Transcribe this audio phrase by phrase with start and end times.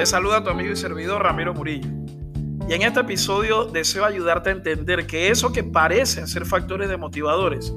[0.00, 1.90] Te saluda tu amigo y servidor Ramiro Murillo.
[2.66, 7.74] Y en este episodio deseo ayudarte a entender que eso que parecen ser factores demotivadores,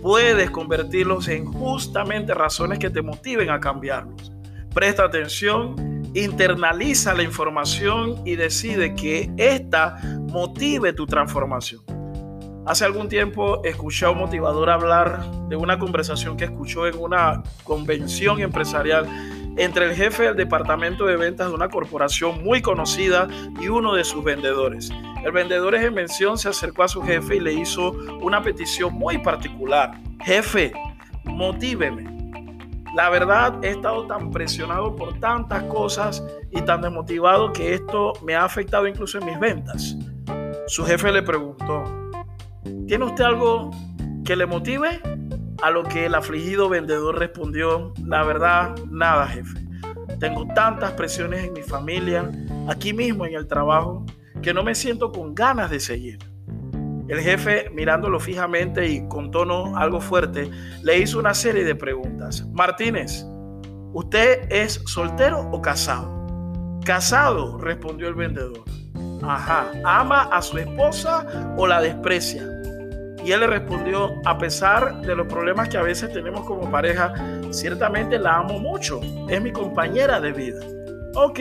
[0.00, 4.30] puedes convertirlos en justamente razones que te motiven a cambiarlos.
[4.72, 5.74] Presta atención,
[6.14, 9.96] internaliza la información y decide que esta
[10.30, 11.82] motive tu transformación.
[12.66, 17.42] Hace algún tiempo escuché a un motivador hablar de una conversación que escuchó en una
[17.64, 19.08] convención empresarial
[19.56, 23.28] entre el jefe del departamento de ventas de una corporación muy conocida
[23.60, 24.90] y uno de sus vendedores.
[25.24, 29.18] El vendedor en mención se acercó a su jefe y le hizo una petición muy
[29.18, 29.92] particular.
[30.24, 30.72] Jefe,
[31.24, 32.12] motíveme.
[32.94, 38.34] La verdad, he estado tan presionado por tantas cosas y tan desmotivado que esto me
[38.34, 39.96] ha afectado incluso en mis ventas.
[40.66, 41.84] Su jefe le preguntó,
[42.86, 43.70] ¿Tiene usted algo
[44.24, 45.00] que le motive?
[45.64, 49.66] A lo que el afligido vendedor respondió, la verdad, nada, jefe.
[50.20, 52.30] Tengo tantas presiones en mi familia,
[52.68, 54.04] aquí mismo en el trabajo,
[54.42, 56.18] que no me siento con ganas de seguir.
[57.08, 60.50] El jefe, mirándolo fijamente y con tono algo fuerte,
[60.82, 62.46] le hizo una serie de preguntas.
[62.52, 63.24] Martínez,
[63.94, 66.12] ¿usted es soltero o casado?
[66.84, 68.64] Casado, respondió el vendedor.
[69.22, 72.53] Ajá, ¿ama a su esposa o la desprecia?
[73.24, 77.14] Y él le respondió, a pesar de los problemas que a veces tenemos como pareja,
[77.50, 80.60] ciertamente la amo mucho, es mi compañera de vida.
[81.14, 81.40] Ok,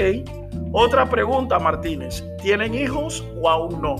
[0.72, 3.96] otra pregunta Martínez, ¿tienen hijos o aún no?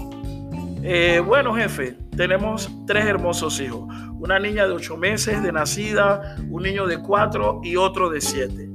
[0.82, 3.82] Eh, bueno jefe, tenemos tres hermosos hijos,
[4.18, 8.70] una niña de ocho meses de nacida, un niño de cuatro y otro de siete.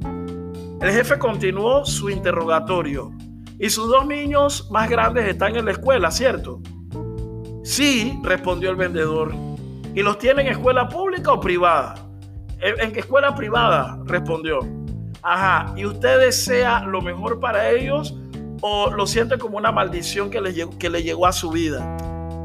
[0.81, 3.11] El jefe continuó su interrogatorio.
[3.59, 6.61] Y sus dos niños más grandes están en la escuela, ¿cierto?
[7.69, 9.35] Sí, respondió el vendedor.
[9.95, 11.97] ¿Y los tiene en escuela pública o privada?
[12.63, 13.99] ¿En qué escuela privada?
[14.07, 14.61] Respondió.
[15.23, 18.17] Ajá, ¿y usted desea lo mejor para ellos
[18.63, 21.95] o lo siente como una maldición que le, que le llegó a su vida?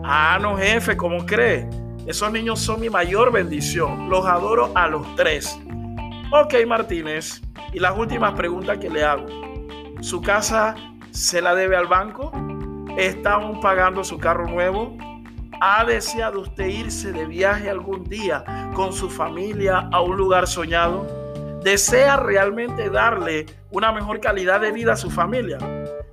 [0.03, 1.69] Ah, no, jefe, ¿cómo cree?
[2.05, 4.09] Esos niños son mi mayor bendición.
[4.09, 5.57] Los adoro a los tres.
[6.33, 7.41] Ok, Martínez.
[7.71, 9.25] Y las últimas preguntas que le hago.
[10.01, 10.75] ¿Su casa
[11.11, 12.29] se la debe al banco?
[12.97, 14.97] ¿Está aún pagando su carro nuevo?
[15.65, 18.43] ¿Ha deseado usted irse de viaje algún día
[18.75, 21.07] con su familia a un lugar soñado?
[21.63, 25.57] ¿Desea realmente darle una mejor calidad de vida a su familia?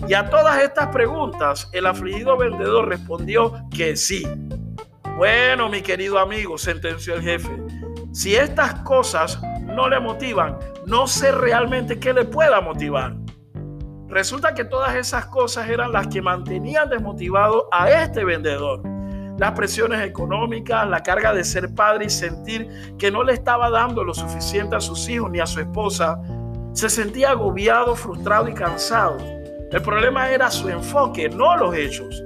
[0.07, 4.25] Y a todas estas preguntas, el afligido vendedor respondió que sí.
[5.17, 7.51] Bueno, mi querido amigo, sentenció el jefe,
[8.13, 13.17] si estas cosas no le motivan, no sé realmente qué le pueda motivar.
[14.07, 19.00] Resulta que todas esas cosas eran las que mantenían desmotivado a este vendedor
[19.41, 22.69] las presiones económicas, la carga de ser padre y sentir
[22.99, 26.21] que no le estaba dando lo suficiente a sus hijos ni a su esposa,
[26.75, 29.17] se sentía agobiado, frustrado y cansado.
[29.73, 32.23] El problema era su enfoque, no los hechos.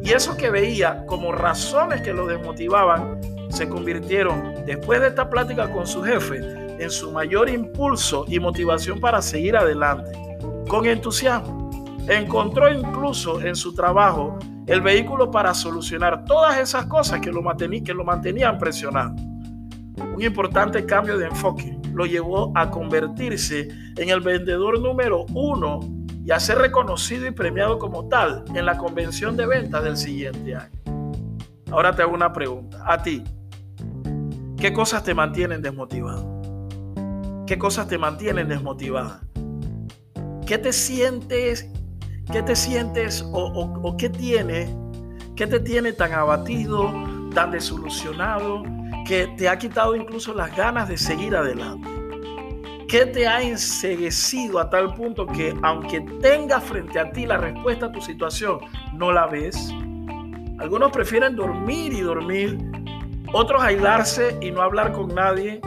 [0.00, 5.68] Y eso que veía como razones que lo desmotivaban se convirtieron, después de esta plática
[5.68, 6.38] con su jefe,
[6.78, 10.12] en su mayor impulso y motivación para seguir adelante.
[10.68, 11.98] Con entusiasmo.
[12.06, 17.42] Encontró incluso en su trabajo el vehículo para solucionar todas esas cosas que lo,
[17.84, 19.14] que lo mantenían presionado.
[20.14, 25.80] Un importante cambio de enfoque lo llevó a convertirse en el vendedor número uno
[26.24, 30.56] y a ser reconocido y premiado como tal en la convención de ventas del siguiente
[30.56, 30.72] año.
[31.70, 32.82] Ahora te hago una pregunta.
[32.86, 33.22] A ti,
[34.56, 36.34] ¿qué cosas te mantienen desmotivado?
[37.46, 39.20] ¿Qué cosas te mantienen desmotivada?
[40.46, 41.68] ¿Qué te sientes
[42.32, 44.74] ¿Qué te sientes o, qué tiene,
[45.36, 46.92] qué te tiene tan abatido,
[47.34, 48.62] tan desolucionado,
[49.06, 51.88] que te ha quitado incluso las ganas de seguir adelante?
[52.88, 57.86] ¿Qué te ha enseguecido a tal punto que aunque tenga frente a ti la respuesta
[57.86, 58.58] a tu situación,
[58.94, 59.70] no la ves?
[60.58, 62.58] Algunos prefieren dormir y dormir,
[63.32, 65.60] otros aislarse y no hablar con nadie,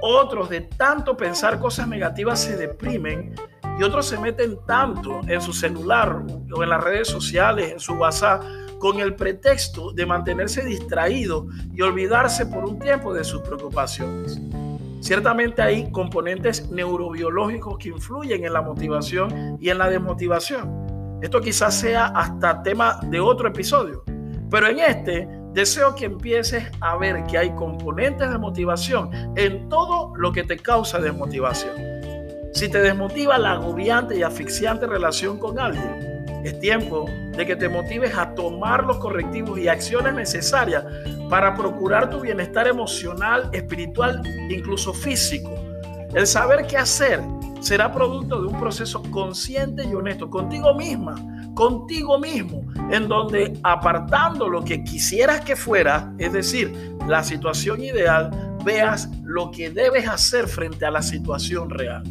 [0.00, 3.34] otros de tanto pensar cosas negativas se deprimen
[3.80, 6.22] y otros se meten tanto en su celular
[6.52, 8.44] o en las redes sociales, en su WhatsApp,
[8.78, 14.38] con el pretexto de mantenerse distraído y olvidarse por un tiempo de sus preocupaciones.
[15.00, 21.18] Ciertamente hay componentes neurobiológicos que influyen en la motivación y en la desmotivación.
[21.22, 24.04] Esto quizás sea hasta tema de otro episodio,
[24.50, 30.12] pero en este deseo que empieces a ver que hay componentes de motivación en todo
[30.16, 31.89] lo que te causa desmotivación.
[32.52, 37.06] Si te desmotiva la agobiante y asfixiante relación con alguien, es tiempo
[37.36, 40.84] de que te motives a tomar los correctivos y acciones necesarias
[41.28, 45.54] para procurar tu bienestar emocional, espiritual, incluso físico.
[46.12, 47.20] El saber qué hacer
[47.60, 51.14] será producto de un proceso consciente y honesto contigo misma,
[51.54, 58.56] contigo mismo, en donde apartando lo que quisieras que fuera, es decir, la situación ideal,
[58.64, 62.02] veas lo que debes hacer frente a la situación real.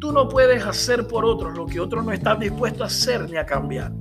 [0.00, 3.36] Tú no puedes hacer por otros lo que otros no están dispuestos a hacer ni
[3.36, 3.92] a cambiar.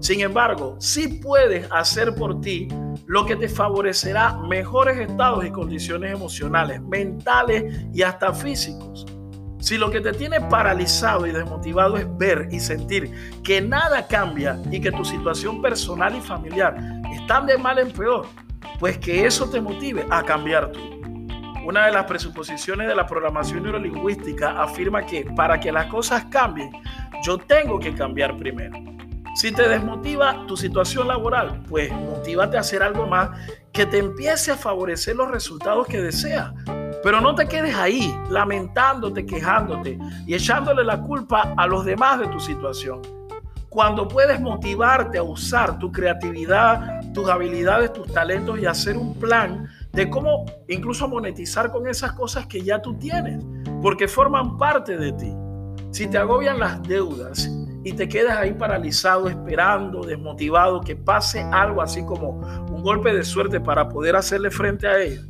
[0.00, 2.68] Sin embargo, sí puedes hacer por ti
[3.06, 9.04] lo que te favorecerá mejores estados y condiciones emocionales, mentales y hasta físicos.
[9.58, 13.12] Si lo que te tiene paralizado y desmotivado es ver y sentir
[13.44, 16.76] que nada cambia y que tu situación personal y familiar
[17.14, 18.26] están de mal en peor,
[18.78, 21.01] pues que eso te motive a cambiar tú.
[21.64, 26.70] Una de las presuposiciones de la programación neurolingüística afirma que para que las cosas cambien,
[27.24, 28.78] yo tengo que cambiar primero.
[29.34, 33.30] Si te desmotiva tu situación laboral, pues motívate a hacer algo más
[33.72, 36.52] que te empiece a favorecer los resultados que deseas
[37.02, 42.28] pero no te quedes ahí lamentándote, quejándote y echándole la culpa a los demás de
[42.28, 43.02] tu situación.
[43.68, 49.68] Cuando puedes motivarte a usar tu creatividad, tus habilidades, tus talentos y hacer un plan
[49.92, 53.44] de cómo incluso monetizar con esas cosas que ya tú tienes,
[53.82, 55.32] porque forman parte de ti.
[55.90, 57.50] Si te agobian las deudas
[57.84, 62.30] y te quedas ahí paralizado, esperando, desmotivado, que pase algo así como
[62.70, 65.22] un golpe de suerte para poder hacerle frente a ello,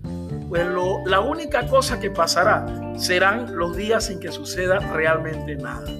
[0.48, 0.66] pues
[1.06, 2.66] la única cosa que pasará
[2.96, 5.90] serán los días sin que suceda realmente nada.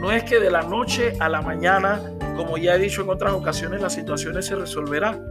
[0.00, 2.00] No es que de la noche a la mañana,
[2.36, 5.22] como ya he dicho en otras ocasiones, las situaciones se resolverán.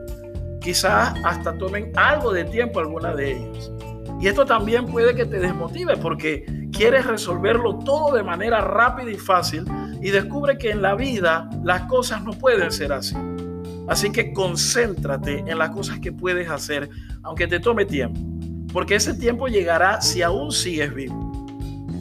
[0.68, 3.72] Quizás hasta tomen algo de tiempo alguna de ellas.
[4.19, 9.16] Y esto también puede que te desmotive porque quieres resolverlo todo de manera rápida y
[9.16, 9.64] fácil
[10.02, 13.16] y descubre que en la vida las cosas no pueden ser así.
[13.88, 16.90] Así que concéntrate en las cosas que puedes hacer,
[17.24, 18.19] aunque te tome tiempo,
[18.74, 21.48] porque ese tiempo llegará si aún sigues vivo.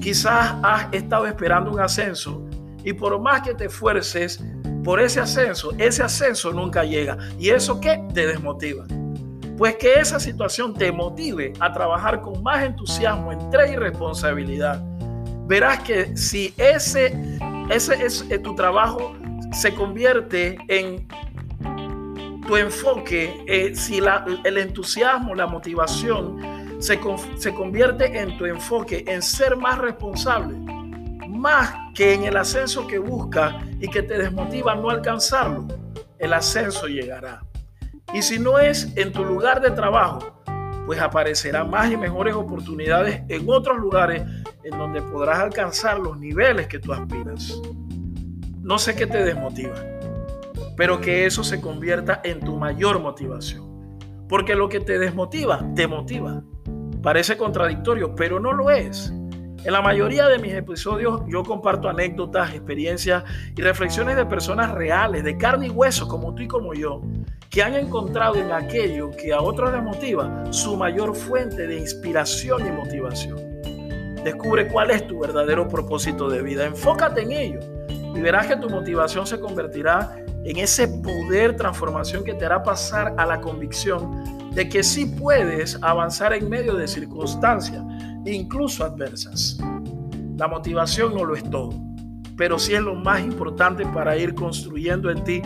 [0.01, 2.45] Quizás has estado esperando un ascenso
[2.83, 4.45] y por más que te esfuerces
[4.87, 7.19] por ese ascenso, ese ascenso nunca llega.
[7.41, 8.01] ¿Y eso qué?
[8.15, 8.87] Te desmotiva.
[9.59, 14.81] Pues que esa situación te motive a trabajar con más entusiasmo, entrega y responsabilidad.
[15.49, 17.19] Verás que si ese,
[17.69, 19.17] ese es eh, tu trabajo
[19.51, 21.09] se convierte en
[22.47, 23.99] tu enfoque, eh, si
[24.45, 27.01] el entusiasmo, la motivación se,
[27.39, 30.57] se convierte en tu enfoque en ser más responsable,
[31.27, 35.67] más que en el ascenso que busca y que te desmotiva no alcanzarlo,
[36.19, 37.43] el ascenso llegará.
[38.13, 40.43] Y si no es en tu lugar de trabajo,
[40.87, 44.23] pues aparecerán más y mejores oportunidades en otros lugares
[44.63, 47.61] en donde podrás alcanzar los niveles que tú aspiras.
[48.61, 49.75] No sé qué te desmotiva
[50.77, 53.65] pero que eso se convierta en tu mayor motivación.
[54.29, 56.43] Porque lo que te desmotiva, te motiva.
[57.03, 59.13] Parece contradictorio, pero no lo es.
[59.67, 63.25] En la mayoría de mis episodios yo comparto anécdotas, experiencias
[63.57, 67.03] y reflexiones de personas reales, de carne y hueso, como tú y como yo,
[67.51, 72.65] que han encontrado en aquello que a otros les motiva su mayor fuente de inspiración
[72.65, 73.41] y motivación.
[74.23, 77.59] Descubre cuál es tu verdadero propósito de vida, enfócate en ello
[77.91, 83.15] y verás que tu motivación se convertirá en ese poder transformación que te hará pasar
[83.17, 87.83] a la convicción de que sí puedes avanzar en medio de circunstancias,
[88.33, 89.59] incluso adversas.
[90.37, 91.71] La motivación no lo es todo,
[92.37, 95.43] pero sí es lo más importante para ir construyendo en ti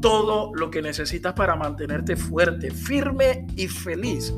[0.00, 4.34] todo lo que necesitas para mantenerte fuerte, firme y feliz.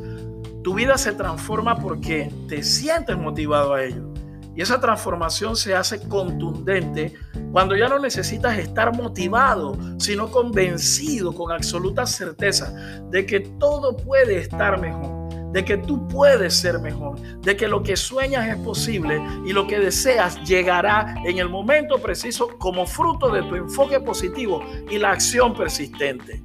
[0.63, 4.13] Tu vida se transforma porque te sientes motivado a ello.
[4.55, 7.15] Y esa transformación se hace contundente
[7.53, 12.73] cuando ya no necesitas estar motivado, sino convencido con absoluta certeza
[13.11, 15.16] de que todo puede estar mejor,
[15.57, 19.67] de que tú puedes ser mejor, de que lo que sueñas es posible y lo
[19.67, 25.13] que deseas llegará en el momento preciso como fruto de tu enfoque positivo y la
[25.13, 26.43] acción persistente.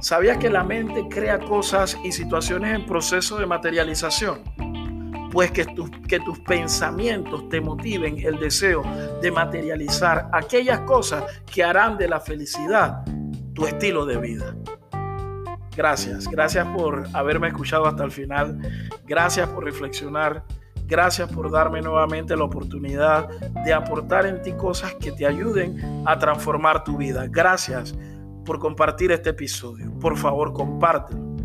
[0.00, 4.44] ¿Sabías que la mente crea cosas y situaciones en proceso de materialización?
[5.32, 5.66] pues que,
[6.08, 8.82] que tus pensamientos te motiven el deseo
[9.20, 13.04] de materializar aquellas cosas que harán de la felicidad
[13.58, 14.54] tu estilo de vida.
[15.78, 18.58] Gracias, gracias por haberme escuchado hasta el final,
[19.06, 20.42] gracias por reflexionar,
[20.88, 23.28] gracias por darme nuevamente la oportunidad
[23.64, 27.28] de aportar en ti cosas que te ayuden a transformar tu vida.
[27.28, 27.94] Gracias
[28.44, 29.96] por compartir este episodio.
[30.00, 31.36] Por favor, compártelo.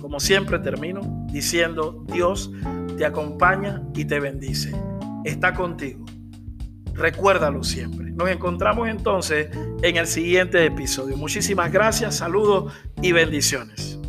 [0.00, 2.50] Como siempre termino diciendo, Dios
[2.98, 4.74] te acompaña y te bendice.
[5.24, 6.04] Está contigo.
[6.94, 8.09] Recuérdalo siempre.
[8.20, 9.48] Nos encontramos entonces
[9.80, 11.16] en el siguiente episodio.
[11.16, 13.99] Muchísimas gracias, saludos y bendiciones.